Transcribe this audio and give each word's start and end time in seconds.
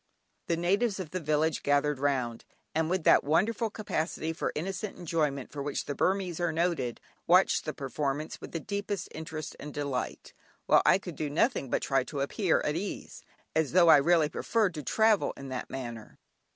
The 0.47 0.57
natives 0.57 0.99
of 0.99 1.11
the 1.11 1.19
village 1.19 1.61
gathered 1.61 1.99
round, 1.99 2.43
and 2.73 2.89
with 2.89 3.03
that 3.03 3.23
wonderful 3.23 3.69
capacity 3.69 4.33
for 4.33 4.51
innocent 4.55 4.97
enjoyment 4.97 5.51
for 5.51 5.61
which 5.61 5.85
the 5.85 5.93
Burmese 5.93 6.39
are 6.39 6.51
noted, 6.51 6.99
watched 7.27 7.65
the 7.65 7.73
performance 7.75 8.41
with 8.41 8.51
the 8.51 8.59
deepest 8.59 9.09
interest 9.13 9.55
and 9.59 9.71
delight, 9.71 10.33
while 10.65 10.81
I 10.87 10.97
could 10.97 11.15
do 11.15 11.29
nothing 11.29 11.69
but 11.69 11.83
try 11.83 12.03
to 12.05 12.21
appear 12.21 12.61
at 12.61 12.75
ease, 12.75 13.21
as 13.55 13.73
though 13.73 13.89
I 13.89 13.97
really 13.97 14.27
preferred 14.27 14.73
to 14.73 14.81
travel 14.81 15.33
in 15.37 15.49
that 15.49 15.69
manner. 15.69 16.17